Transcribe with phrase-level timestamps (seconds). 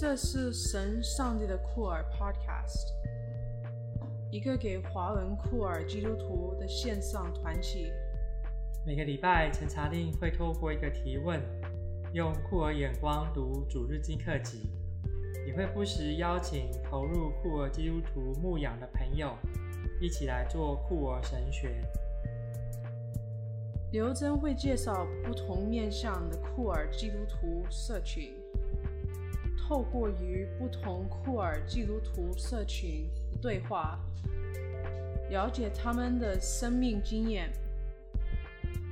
[0.00, 2.86] 这是神上帝的酷儿 Podcast，
[4.30, 7.92] 一个给华人酷儿基督徒的线上团体。
[8.86, 11.38] 每个礼拜，陈查令会透过一个提问，
[12.14, 14.70] 用酷儿眼光读主日经课集，
[15.46, 19.36] 也会不时邀请投入酷儿基督徒牧养的朋友，
[20.00, 21.74] 一起来做酷儿神学。
[23.92, 28.32] 刘真会介绍不同面向的酷儿基督徒社群，
[29.70, 33.08] 透过与不同库尔基督徒社群
[33.40, 34.00] 对话，
[35.30, 37.48] 了解他们的生命经验。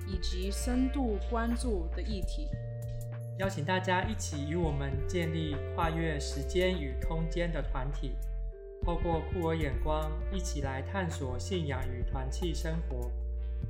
[0.06, 2.48] 以及深度关注的议题，
[3.38, 8.16] 邀请大家一起与我们建立跨越时间与空间的团体，
[8.82, 13.10] 透过酷儿眼光一起来探索信仰与团契生活，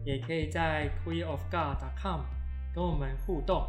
[0.05, 2.20] 也可以在 queerofgod.com
[2.73, 3.67] 跟我们互动。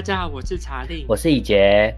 [0.00, 1.94] 大家好，我是查令，我是以杰。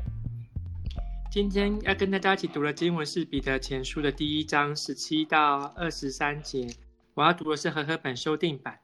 [1.31, 6.67] 今天要跟大家一起读的经文是彼得前书的第一章十七到二十三节。
[7.15, 8.81] 我要读的是和合本修订版。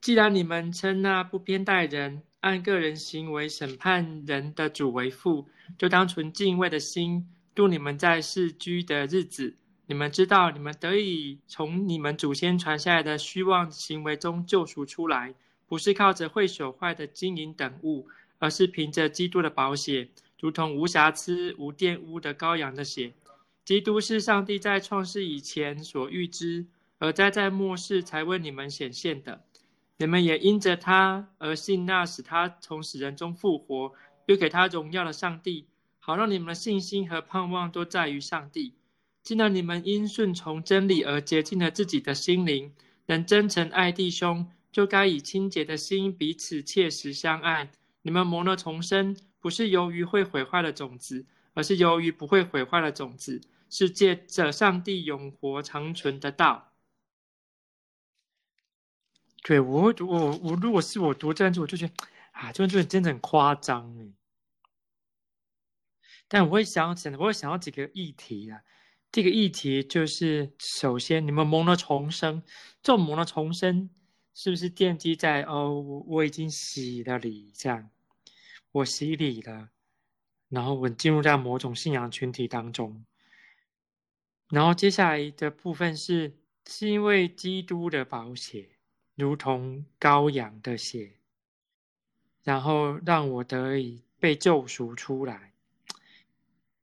[0.00, 5.46] 既然你们称那不偏待人、按个人行为审判人的主为父，
[5.78, 9.54] 就当存敬畏的心度你们在世居的日子。
[9.86, 15.34] 你们知道，你们得以从你们祖先传下来的虚妄行为中救赎出来。
[15.68, 18.06] 不是靠着会朽坏的金银等物，
[18.38, 20.08] 而是凭着基督的宝血，
[20.40, 23.12] 如同无瑕疵、无玷污的羔羊的血。
[23.64, 26.66] 基督是上帝在创世以前所预知，
[26.98, 29.42] 而在在末世才为你们显现的。
[29.98, 33.92] 你们也因着他而信那使他从死人中复活，
[34.26, 35.66] 又给他荣耀的上帝，
[35.98, 38.74] 好让你们的信心和盼望都在于上帝。
[39.22, 42.72] 既然你们因顺从真理而洁净了自己的心灵，
[43.06, 44.46] 能真诚爱弟兄。
[44.76, 47.72] 就该以清洁的心彼此切实相爱。
[48.02, 56.74] 你们蒙了重生，不是由于会毁坏的种子，而是由于不会毁坏的种子，是借着上帝永活长存的道。
[59.44, 61.94] 对，我我我，如果是我读这样子，我就觉得
[62.32, 64.12] 啊，这段真的很夸张哎。
[66.28, 68.60] 但我会想起来，我会想到几个议题啊。
[69.10, 72.42] 这个议题就是，首先，你们蒙了重生，
[72.82, 73.88] 这种蒙了重生。
[74.38, 75.80] 是不是奠基在哦？
[76.06, 77.88] 我已经洗了礼，这样
[78.70, 79.70] 我洗礼了，
[80.50, 83.06] 然后我进入到某种信仰群体当中。
[84.50, 86.36] 然后接下来的部分是，
[86.66, 88.68] 是因为基督的宝血，
[89.14, 91.14] 如同羔羊的血，
[92.42, 95.54] 然后让我得以被救赎出来。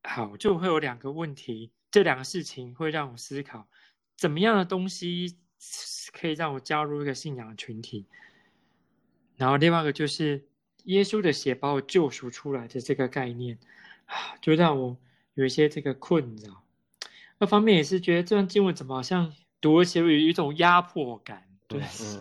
[0.02, 3.68] 好，就会有两个问题，这两个事情会让我思考，
[4.18, 5.38] 怎么样的东西。
[6.12, 8.06] 可以让我加入一个信仰群体，
[9.36, 10.46] 然后另外一个就是
[10.84, 13.58] 耶稣的血把我救赎出来的这个概念
[14.06, 14.96] 啊，就让我
[15.34, 16.64] 有一些这个困扰。
[17.40, 22.20] 二方面也是觉得这段经文怎么好像读起来有一种压迫感，对，是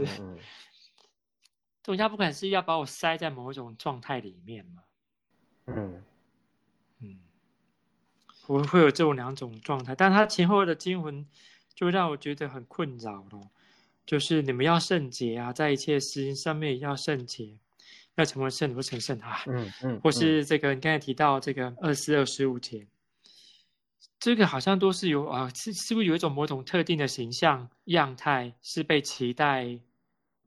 [1.83, 4.83] 这种压迫感是要把我塞在某一种状态里面嘛？
[5.67, 6.03] 嗯
[7.01, 7.19] 嗯，
[8.47, 11.27] 我会有这种两种状态，但它前后的经文。
[11.75, 13.51] 就让我觉得很困扰了，
[14.05, 17.57] 就是你们要圣洁啊，在一切事情上面要圣洁，
[18.17, 19.43] 要成为圣，不成圣啊。
[19.47, 22.87] 嗯嗯，嗯或是这个你刚才提到这个二四二十五节，
[24.21, 29.79] 这个好像都是有啊，是是不是有一种某种特定的形象样态，是被期待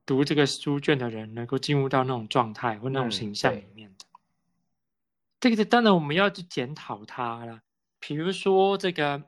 [0.05, 4.05] 读这个书卷的人能够进入到那种状态或那种形象里面的？
[4.05, 4.21] 嗯、
[5.39, 7.61] 这个当然我们要去检讨它了，
[7.99, 9.23] 比如说这个。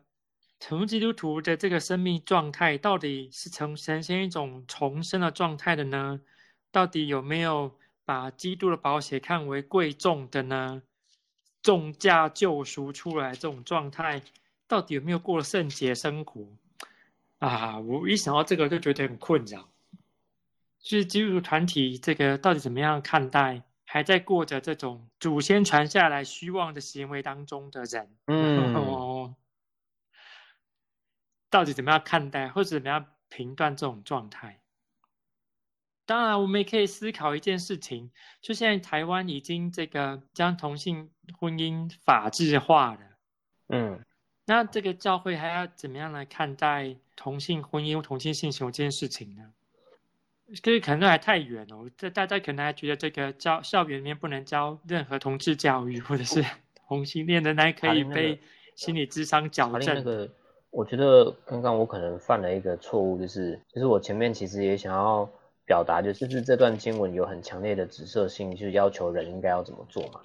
[0.59, 6.19] 从基督徒的这个生命状态，到底是呈呈现一种重生的状态的呢？
[6.71, 10.81] 到底有没有把基督的宝血看为贵重的呢？
[11.61, 14.21] 重价救赎出来这种状态，
[14.67, 16.47] 到底有没有过了圣洁生活？
[17.39, 19.69] 啊，我一想到这个就觉得很困扰。
[20.79, 28.09] 就是基督徒团体这个到底怎么样看待还在过着这种祖先传下来虚妄的行为当中的人？
[28.25, 29.35] 嗯。
[31.49, 34.59] 到底怎么样看待，或者怎么样评断这种状态？
[36.05, 38.11] 当然，我们也可以思考一件事情：
[38.41, 42.99] 就现在台湾已经这个将同性婚姻法制化了，
[43.67, 43.99] 嗯，
[44.45, 49.53] 那这个教会还要怎么样来看待同性婚姻、同性性行为这件事情呢？
[50.63, 51.89] 可是可能还太远了。
[51.97, 56.45] 这大家可能还觉得这个教校园里面不能教任何同志教育，或者是
[56.87, 58.41] 同性恋的，那可以被。
[58.77, 59.95] 心理智商矫正。
[59.95, 60.31] 那个，
[60.69, 65.27] 我觉得刚刚我可能犯了一个错误，就是就是我前面其实也想要
[65.65, 70.21] 表达，就是就是这段经文有很强烈的指涉性，就是要求人应该要怎么做嘛。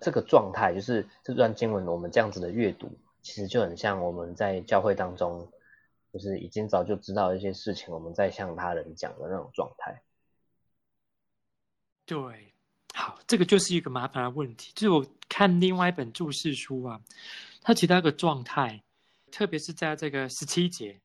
[0.00, 2.90] 这个状态就是这段经文我们这样子的阅读，
[3.22, 5.48] 其实就很像我们在教会当中，
[6.12, 10.02] 就是已经早就知道一些事情，我们在向他人讲的那种状态。
[12.04, 12.52] 对。
[12.94, 14.72] 好，这个就是一个麻烦的问题。
[14.74, 16.98] 就是我看另外一本注释书啊，
[17.60, 18.82] 它其他个状态，
[19.36, 20.98] 特别是在这个十七节，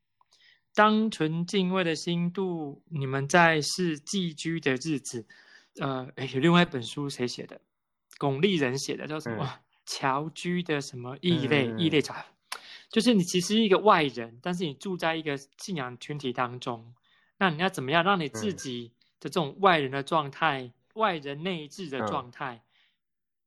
[0.73, 5.27] 当纯敬畏的心度你们在世寄居的日子。
[5.81, 7.59] 呃，有另外一本书谁写的？
[8.17, 9.59] 巩俐人写的，叫什么？
[9.85, 11.65] 侨、嗯、居的什么异类？
[11.77, 12.25] 异、嗯、类啥？
[12.89, 16.93] 就是你其实是一个外人，但是你住在一个信仰群体当中，
[17.37, 20.61] 那你要怎么样让你自己的这种外人的状态？
[20.61, 22.67] 嗯外人内置的状态，嗯、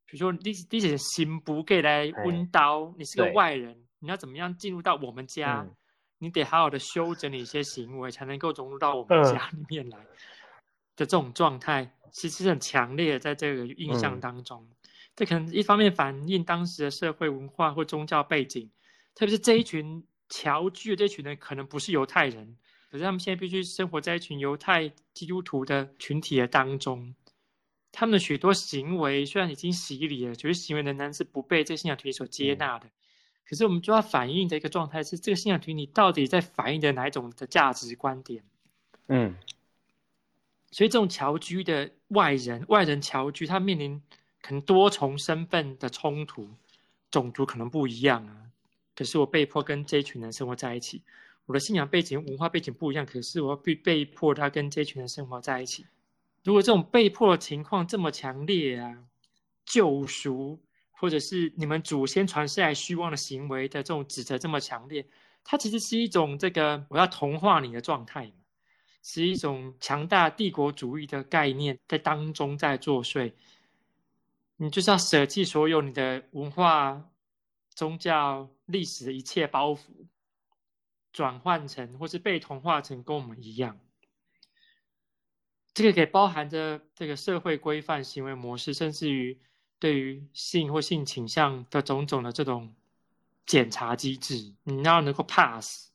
[0.06, 5.62] 比如说你你是心不给来温刀，你是个外人，你要怎么样进入到我们家？
[5.62, 5.74] 嗯、
[6.18, 9.98] 你得好好的修整你一些行为，才能够融入到我们家里面来。
[10.96, 14.76] 的这种状态，其实是很强烈的，在这个印象当中，嗯、
[15.16, 18.70] 这可能一方面反映当时的社会文化或宗教背景，
[19.12, 22.56] 特别是这一群侨居的这群人，可能不是犹太人，
[22.88, 27.12] 可是他们现在必须生活在一群犹太基督徒的群体的当中。
[27.90, 32.86] 他们的许多行为虽然已经洗礼了，就是行为仍然是不被这个信仰团体所接纳的。
[32.86, 32.90] 嗯、
[33.46, 38.42] 可是我们就要反映的一个状态是，这个信仰群体到底在反映的哪一种的价值观点？
[39.08, 39.34] 嗯，
[40.70, 44.02] 所以这种侨居的外人，外人侨居，他面临
[44.40, 46.48] 可能多重身份的冲突，
[47.10, 48.50] 种族可能不一样啊。
[48.96, 51.02] 可是我被迫跟这群人生活在一起，
[51.46, 55.84] 我的信仰背景、文化背景不一样，可是我要被被迫他跟这群人生活在一起。
[56.42, 59.04] 如果这种被迫的情况这么强烈啊，
[59.66, 60.60] 救赎
[61.04, 65.06] 或者是你们祖先传下来虚妄的行为的这种指责这么强烈，
[65.44, 68.32] 它其实是一种这个我要同化你的状态，
[69.02, 73.34] 是一种强大帝国主义的概念在当中在作祟。
[74.56, 77.10] 你就是要舍弃所有你的文化、
[77.74, 80.06] 宗教、历史的一切包袱，
[81.12, 83.78] 转换成或是被同化成跟我们一样。
[85.74, 89.38] 这个给包含着这个社会规范、行为模式，甚至于
[89.84, 92.74] 对于性或性倾向的种种的这种
[93.44, 95.90] 检查机制，你要能够 pass，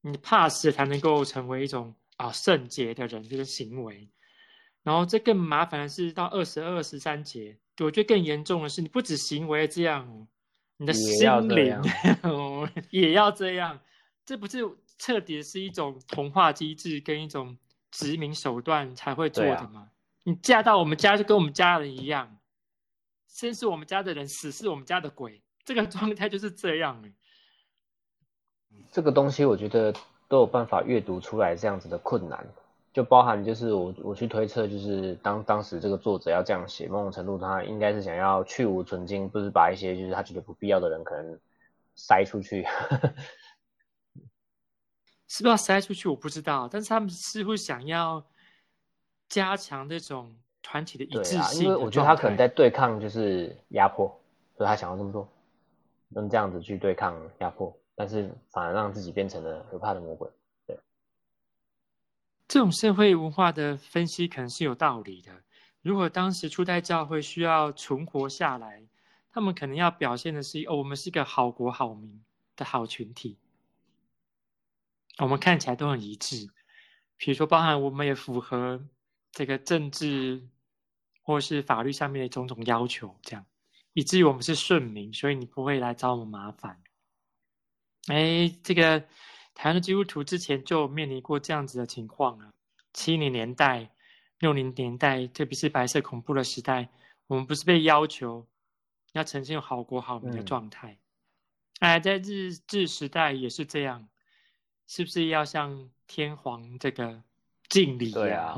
[0.00, 4.08] 你 pass 才能够成为一种啊圣洁的人这个行为。
[4.82, 10.26] 然后这更麻烦的是到二十二、十三节，我觉得更严重的是，你不止行为这样，
[10.78, 11.20] 你的心
[11.50, 13.78] 灵也要， 也要这样，
[14.24, 17.58] 这不是彻底是一种同化机制跟一种。
[17.92, 19.80] 殖民手段才会做的吗？
[19.80, 19.90] 啊、
[20.22, 22.38] 你嫁到我们家就跟我们家人一样，
[23.32, 27.02] 生是我们家的人，死是我们家的鬼， 这个状态就是这样。
[28.92, 29.94] 这个东西我觉得
[30.28, 32.44] 都有办法阅读出来这样子的困难，
[32.92, 41.38] 就包含就是我我去推测，就是当当时这个作者要这样写，某种程度他应该是想要去无存菁，不是把一些就是他觉得不必要的人可能
[41.94, 42.66] 塞出去。
[45.28, 46.08] 是不是要塞出去？
[46.08, 48.26] 我不知道，但是他们似乎想要
[49.28, 51.44] 加强这种团体的一致性的。
[51.44, 54.06] 对啊，因为我觉得他可能在对抗就是压迫，
[54.56, 55.28] 所以他想要这么做，
[56.10, 60.28] 用这样子去对抗压迫，但是反而让自己变成了可怕的魔鬼。
[60.66, 60.78] 对，
[62.48, 65.32] 这种社会文化的分析可能是有道理的。
[65.82, 68.82] 如果当时初代教会需要存活下来，
[69.32, 72.22] 他们可能要表现的是：哦，我们是一个好国好民
[72.56, 73.38] 的好群体。
[75.18, 76.48] 我们看起来都很一致，
[77.16, 78.82] 比如说，包含我们也符合
[79.32, 80.48] 这个政治
[81.22, 83.44] 或是法律上面的种种要求，这样，
[83.92, 86.82] 以至于我们是顺民，所以你不会来找我们麻烦。
[88.06, 89.00] 哎，这个
[89.54, 92.50] 台湾的基督徒之前就面临过这样子的情况了。
[92.92, 93.90] 七零年代、
[94.38, 96.88] 六零年代，特别是白色恐怖的时代，
[97.26, 98.46] 我们不是被要求
[99.12, 100.98] 要呈现好国好民的状态？
[101.78, 104.08] 哎、嗯，在日治时代也是这样。
[104.92, 107.22] 是不是要向天皇这个
[107.68, 108.10] 敬礼？
[108.10, 108.56] 对啊，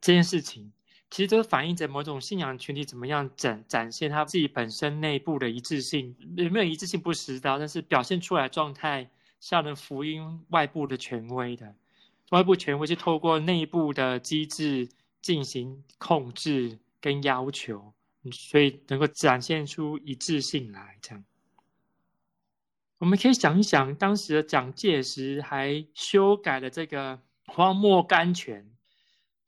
[0.00, 0.72] 这件事情
[1.10, 6.16] 其实都反映着某种信仰群体怎么样展展现他自己本身内部的一致性。
[6.36, 11.74] 有没有一致性不知道，但是表现出来状态是要能福音外部的权威的。
[12.30, 14.88] 外部权威是透过内部的机制
[15.20, 17.92] 进行控制跟要求，
[18.32, 21.24] 所以能够展现出一致性来，这样。
[22.98, 28.70] 我们可以想一想，当时的蒋介石还修改了这个荒漠甘泉，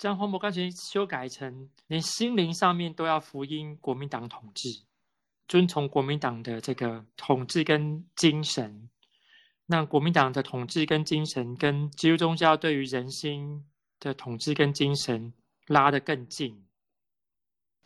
[0.03, 4.83] 将荒漠甘泉修改成连心灵上面都要福音国民党统治，
[5.47, 8.91] 遵从国民党的这个统治跟精神。
[9.67, 13.65] 那国民党的统治跟精神，跟基督宗教对于人心
[14.01, 15.33] 的统治跟精神
[15.69, 16.65] 拉得更近。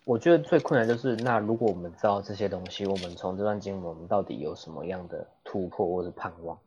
[0.04, 6.58] 我觉得最困难就是，那如果我们知道这些东西，我们从这段经文，我们到底有什么样的突破或是盼望？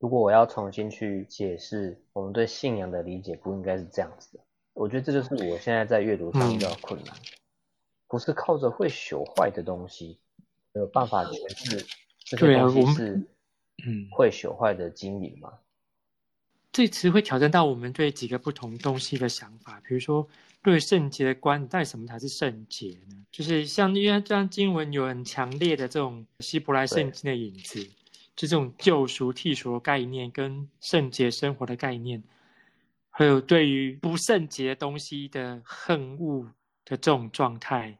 [0.00, 4.42] 如果我要重新去解释我们对信仰的理解，不应该是这样子的。
[4.76, 7.32] 我觉得这就是我现在在阅读上遇到的困难，嗯、
[8.06, 10.18] 不是靠着会朽坏的东西
[10.74, 11.86] 没有办法诠释
[12.18, 13.14] 这些东西是
[13.86, 15.54] 嗯会朽坏的经营吗？
[16.72, 20.28] 这词会挑战到我们对几个不同东西的想法，比如说
[20.62, 23.24] 对圣洁的观，到底什么才是圣洁呢？
[23.32, 27.82] 就是像因为这张经文有很强烈的这种希伯来圣经的影子。
[28.36, 32.22] 就这种救赎、替赎的概念，跟圣洁生活的概念，
[33.18, 36.44] 还有对于不圣洁东西的恨恶
[36.84, 37.98] 的这种状态，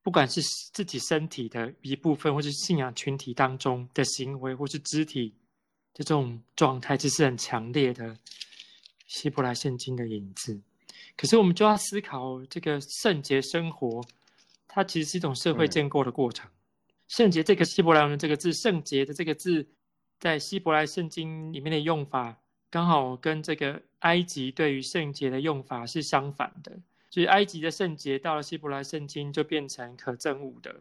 [0.00, 0.40] 不管是
[0.72, 5.30] 自己身体的一部分，或是信仰群体当中的行为，或是肢体
[5.92, 8.16] 的这种状态，这是很强烈的
[9.08, 10.62] 希伯来圣经的影子。
[11.16, 14.00] 可是我们就要思考，这个圣洁生活，
[14.68, 16.48] 它其实是一种社会建构的过程。
[16.48, 16.54] 嗯
[17.08, 19.68] 圣洁这个希伯来文这个字，圣洁的这个字，
[20.20, 22.40] 在希伯来圣经里面的用法，
[22.74, 26.72] 刚好跟这个埃及对于圣洁的用法是相反的。
[27.08, 30.74] 所以埃及的圣洁到了希伯来圣经就变成可憎恶的。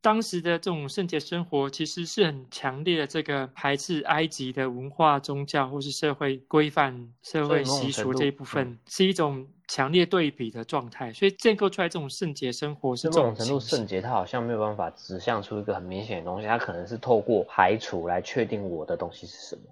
[0.00, 11.12] 当时的这种圣洁生活，其实是很强烈的这个排斥埃及的文化、宗教或是社会规范、社会习俗这一部分，是一种强烈对比的状态。
[11.12, 19.62] 所以建构出来这种圣洁生活是这种程度圣洁，它好像没有办法指向出一个很明显的东西，它可能是透过排除来确定我的东西是什么，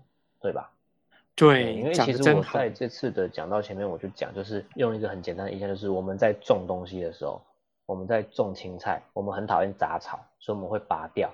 [0.40, 0.68] 对吧？
[1.36, 7.40] 对，因为其实我在这次的讲到前面，我就讲，就是用一个很简单的印象，就是我们在种东西的时候。
[7.88, 11.32] 我们在种青菜，我们很讨厌杂草，所以我们会拔掉。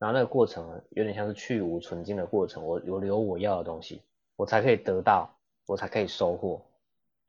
[0.00, 4.02] 然后那个过程有点像是去无存菁的过程，我有留我要的东西，
[4.34, 5.30] 我才可以得到，
[5.64, 6.60] 我才可以收获。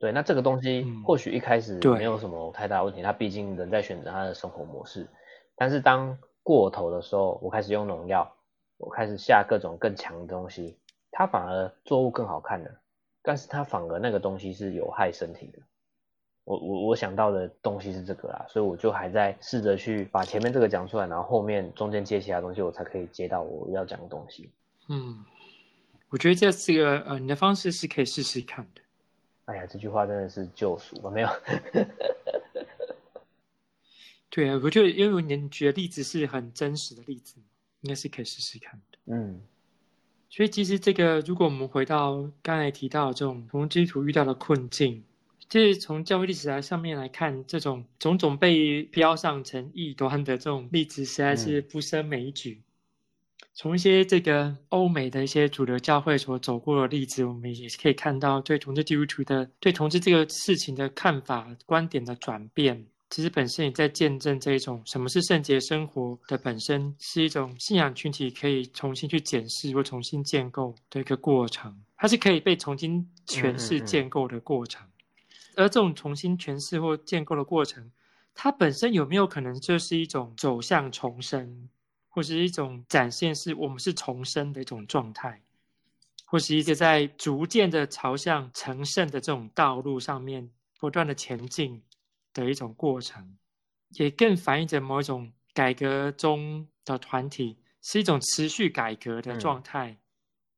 [0.00, 5.06] 对，那这个东西或许一开始没有什么太大问题，它毕竟人在选择它的生活模式。
[5.54, 8.28] 但是当过头的时候，我开始用农药，
[8.78, 10.76] 我开始下各种更强的东西，
[11.18, 12.70] 它反而作物更好看了，
[13.22, 15.58] 但是它反而那个东西是有害身体的。
[16.44, 24.48] 我我我想到的东西是这个啦，所以我就还在试着去把前面这个讲出来，然后后面中间接其他东西，我才可以接到我要讲的东西。
[24.88, 25.24] 嗯，
[26.08, 28.80] 我觉得这是个呃，你的方式是可以试试看的。
[29.46, 31.10] 哎呀，这句话真的是救赎我？
[31.10, 31.28] 没有。
[34.30, 37.40] 对啊，我觉得因为你举的例子是很真实的例子，
[37.80, 38.98] 应该是可以试试看的。
[39.06, 39.42] 嗯，
[40.30, 45.04] 所以其实这个，如果我们回到刚才提到这种同基督徒遇到的困境。
[45.48, 52.60] 就是从教会历史来上面来看，这种种种被标上成异端的这种例子，实在是不胜枚举。
[52.60, 62.84] 嗯、从一些这个欧美的一些主流教会所走过的例子，我们也是可以看到对同志基督徒的对同志这个事情的看法、观点的转变。
[63.10, 71.82] 其实本身也在见证这一种什么是圣洁生活的本身，是一种信仰群体可以重新去检视或重新建构的一个过程。
[71.96, 74.84] 它是可以被重新诠释、建构的过程。
[74.84, 74.92] 嗯嗯嗯
[75.56, 77.90] 而这种重新诠释或建构的过程，
[78.32, 81.68] 它本身有没有可能就是一种走向重生，
[82.08, 85.42] 或是一种展现是我们是重生的一种状态，
[86.26, 90.48] 或是一个在逐渐的朝向成圣的这种道路上面
[90.78, 91.82] 不断的前进
[92.44, 93.36] 的一种过程，
[93.90, 99.98] 也更反映着某一种改革中的团体是一种持续改革的状态，嗯、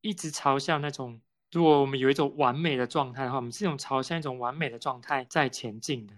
[0.00, 1.20] 一直朝向那种。
[1.52, 6.14] 如果我们有一种完美的状态的话，我们是一种朝向一种完美的状态在前进的，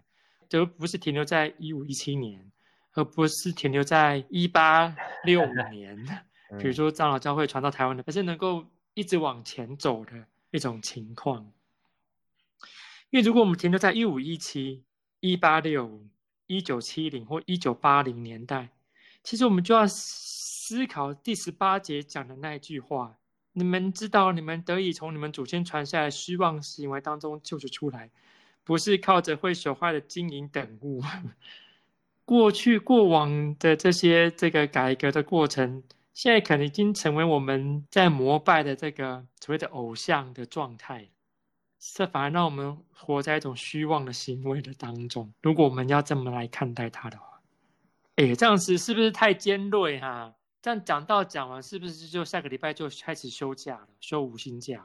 [0.46, 2.52] 就不是停留在一五一七年，
[2.92, 5.96] 而不是停留在一八六五 年。
[6.60, 10.12] 比如说长老教会传到台湾的，而是能够一直往前走的
[10.50, 11.50] 一种情况。
[13.08, 14.84] 因为如果我们停留在一五一七、
[15.22, 16.04] 一八六五、
[16.48, 18.70] 一九七零或一九八零年代，
[19.22, 23.16] 其实我们就要思考第十八节讲的那句话。
[23.52, 28.10] 你们知道，你们得以从你们祖先传下来虚妄行为当中救赎出来，
[28.64, 31.00] 不是靠着会朽坏的金银等物。
[32.26, 41.08] 过去过往的这些这个改革的过程，现在可能已经成为我们在膜拜的这个所谓的偶像的状态，
[41.94, 45.32] 这反而让我们活在一种虚妄的行为的当中。
[45.42, 47.40] 如果我们要这么来看待它的话，
[48.16, 50.34] 哎，这样子是不是太尖锐哈、啊？
[50.62, 53.88] 这样讲到讲完，是不是就下个礼拜就开始休假了？
[53.98, 54.84] 休无薪假了？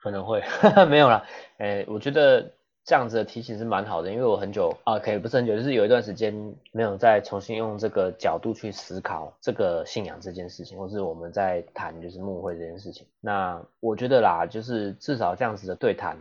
[0.00, 0.42] 可能会
[0.88, 1.22] 没有啦。
[1.58, 2.50] 诶，我觉得
[2.82, 6.32] 这样子的提醒是蛮好的，因为我很久啊，可以不是很久，就是有一段时间
[6.72, 13.06] 没有再重新用这个角度去思考这个信仰这件事情，或是我们在谈就是牧会这件事情。
[13.20, 16.16] 那我觉得啦，就是至少这样子的对谈，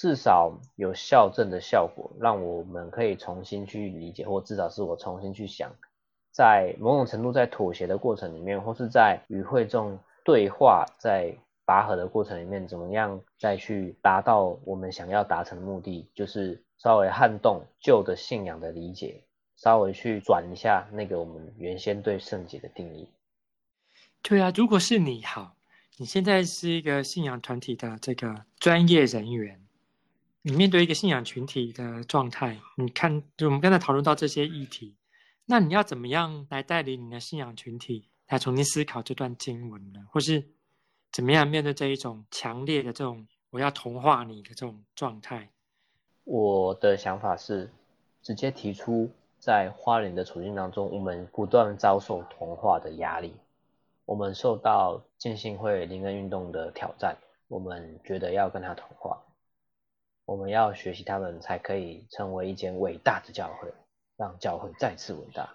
[0.00, 5.70] 至少有校正的效果，让我们可以重新去理解，或至少是我重新去想，
[6.32, 11.36] 在某种程度在妥协的过程里面，或是在与会众对话在。
[11.66, 16.04] 拔河的过程里面，怎么样再去达到我们想要达成的目的？
[16.16, 19.22] 就是稍微撼动旧的信仰的理解，
[19.54, 23.08] 稍微去转一下那个我们原先对圣洁的定义。
[24.20, 25.54] 对啊，如果是你好，
[25.96, 29.59] 你现在是一个信仰团体的这个专业人员，
[30.42, 34.96] 你面对一个信仰群体的状态，你看，就我们刚才讨论到这些议题，
[35.46, 40.06] 那你要怎么样来带领你的信仰群体来重新思考这段经文呢？
[40.10, 40.48] 或是？
[41.12, 45.50] 怎么样面对这一种强烈的这种我要同化你的这种状态？
[46.22, 47.68] 我的想法是
[48.22, 53.34] 直接提出，在花莲的处境当中，我们不断遭受同化的压力，
[54.04, 57.16] 我们受到建信会灵恩运动的挑战，
[57.48, 59.20] 我们觉得要跟他同化，
[60.30, 63.68] 我们要学习他们才可以成为一间伟大的教会，
[64.16, 65.50] 让教会再次伟大。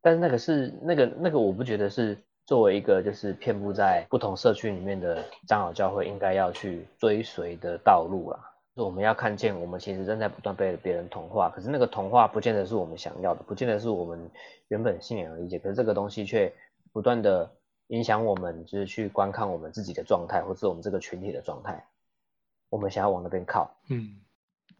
[0.00, 2.16] 但是那个是那个那个，我不觉得是。
[2.46, 8.40] 作为一个就是遍布在不同社区里面的长老教会，应该要去追随的道路啊，
[8.74, 14.28] 就我们要看见，我们其实正在不断被别人同化，可是那个同化不见得是我们想要的，不见得是我们
[14.66, 16.52] 原本信仰的理解，可是这个东西却
[16.92, 17.48] 不断的
[17.88, 21.86] 影响我们，就是去观看我们自己的状态，或是我们这个群体的状态，
[22.70, 24.16] 我们想要往那边靠，嗯，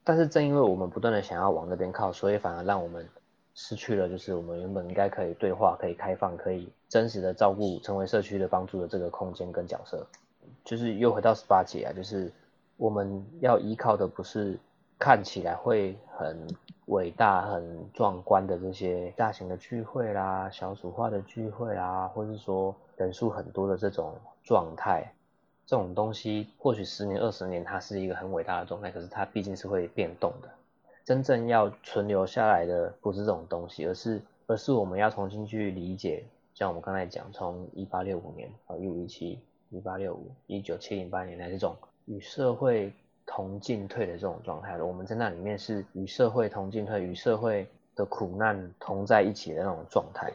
[0.02, 3.06] 但是正因为我们不断的想要往那边靠，所以反而让我们。
[3.52, 10.06] 失去了，就是我们原本应该可以对话、可以开放、可以真实的照顾、成为社区的帮助的这个空间跟角色，
[10.64, 12.32] 就是又回到十八节啊，就是
[12.76, 14.56] 我们要依靠的不是
[14.99, 16.47] 看起来会很
[16.87, 24.14] 伟大、很壮观的这些大型的聚会啦、小组化的聚会啦，或是说人数很多的这种
[24.45, 25.12] 状态，
[25.71, 30.49] 这种东西或许十年、二十年它是一个很伟大的状态，可是它毕竟是会变动的。
[31.04, 42.93] 真正要存留下来的不是这种东西，而是而是我们要重新去理解，像我们刚才讲，从一八六五年啊，一五一七、一八六五、一九七零八年来这种与社会
[43.25, 50.33] 同进退的这种状态了，我们在那里面是与社会同进退，与社会的苦难同在一起的那种状态，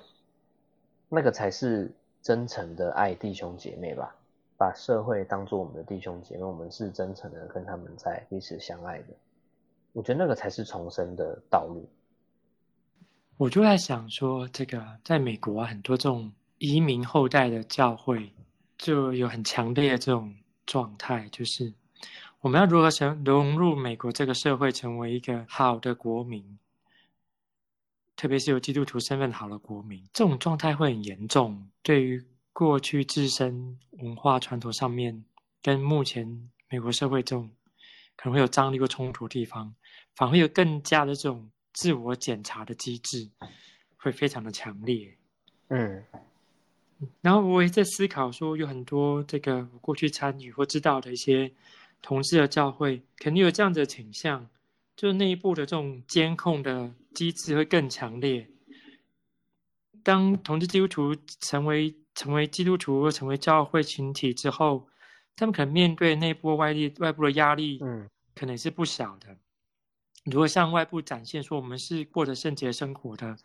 [1.10, 4.16] 那个才是真诚的爱弟兄姐妹吧，
[4.58, 9.08] 把社会当作我们的弟兄姐妹，我们是真诚的跟他们在彼此相爱的。
[9.92, 11.90] 我觉得那个才是重生的道路。
[13.38, 18.32] 我就在想说，这个在美国啊，很多这种移民后代的教会，
[18.78, 20.34] 就有很强烈的这种
[20.66, 21.74] 状态，就是
[22.40, 26.58] 我们要如何成融入美国这个社会，成为一个好的国民，
[28.16, 31.70] 特别是有基督徒身份好的国民，这种状态会很严重。
[31.82, 35.26] 对于过去自身文化传统上面，
[35.62, 37.52] 跟目前美国社会这种
[38.16, 39.76] 可能会有张力或冲突的地方。
[40.16, 43.30] 反而会有更加的这种自我检查的机制，
[43.98, 45.18] 会非常的强烈。
[45.68, 46.02] 嗯，
[47.20, 51.52] 然后我也在思考说，有很多这个我过去参与或知道的一些
[52.02, 54.48] 同志的教会，肯定有这样子的倾向，
[54.96, 58.48] 就是内部的这种监控的机制会更强烈。
[60.02, 64.88] 当同志基督徒成为成为基督徒成为教会群体之后，
[65.36, 69.38] 他们可能面对内部外力外部的压力，嗯，可能是不小的。
[70.24, 73.38] 如果向外部展现说我们是过着圣洁生活的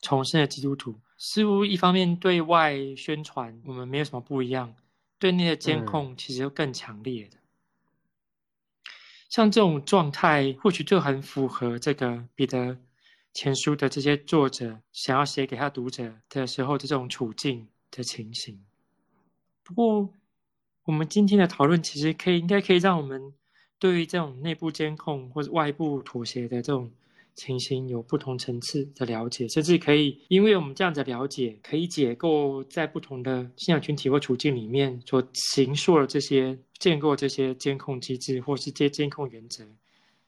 [0.00, 4.74] 重生的基督徒，似乎一方面对外宣传我们没有什么不一样，
[5.18, 7.38] 对内的监控其实又更强烈的。
[9.28, 12.76] 像这种状态，或许就很符合这个彼得
[13.32, 18.58] 前书的这些作者想要写给他读者的时候的这种处境的情形。
[19.62, 20.12] 不过，
[20.84, 23.32] 我们今天的讨论其实可以应该可以让我们。
[23.78, 26.92] 对于这种内部监控或者外部妥协的这种
[27.34, 39.64] 情形，有不同层次的了解，甚至可以因为我们这样的了解，可以解构在不同的信仰群体或处境里面所形塑的这些建构这些监控机制或是这些监控原则，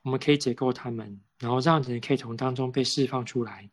[0.00, 3.68] 我们可以解构他们，然后让人可以从当中被释放出来。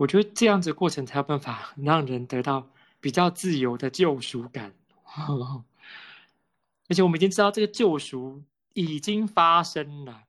[0.00, 2.66] 我觉得这样子的过程才有办法让人得到
[3.00, 4.72] 比较自由的救赎感，
[6.88, 8.42] 而且我们已经知道这个救赎。
[8.72, 10.22] 已经发生了，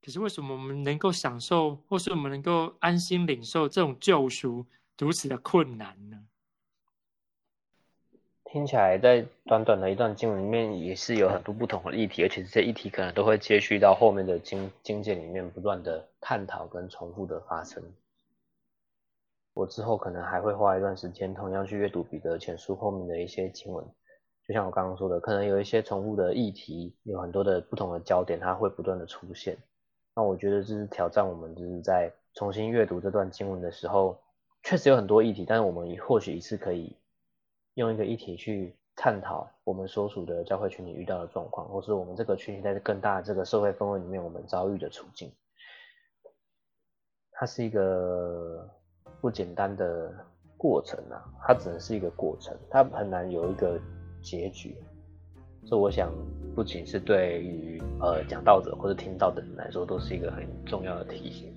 [0.00, 4.64] 可是为什么我们能够享受，或是我们能够安心领受这种救赎
[4.96, 6.16] 如此的困难呢？
[8.44, 17.82] 听起来在短短的一段经文里面，也是有很多不同的议题，而且这些议题可能都会接续到后面的经经节里面不断的探讨跟重复的发生。
[19.58, 23.84] 我之后可能还会花一段时间，同样去阅读彼得前书后面的一些经文。
[24.46, 29.58] 就像我刚刚说的，可能有一些重复的议题，有很多的不同的焦点，它会不断的出现。
[30.14, 34.16] 那我觉得这是挑战我们，就是在重新阅读这段经文的时候，
[34.62, 36.96] 确实有很多议题，但是我们或许一次可以
[37.74, 45.32] 用一个议题去探讨我们所属的教会群体遇到的状况，或是我们这个群体在更大这个社会氛围里面我们遭遇的处境。
[47.32, 48.68] 它是一个
[49.20, 50.12] 不简单的
[50.56, 53.80] 过程啊，它只能是一个过程，它很难有一个。
[54.20, 54.76] 结局，
[55.64, 56.12] 所以我想，
[56.52, 61.54] 不仅是对于呃讲道者或者听到的人来说，都是一个很重要的提醒。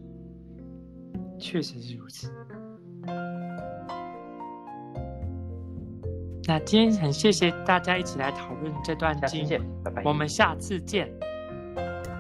[1.40, 2.32] 确实是如此。
[6.48, 9.44] 那今天很谢谢大家一起来讨论这段经。
[10.06, 11.12] 我们下次见，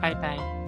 [0.01, 0.61] 拜拜。